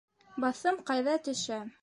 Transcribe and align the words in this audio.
Баҫым 0.45 0.81
ҡайҙа 0.89 1.17
төшә? 1.29 1.63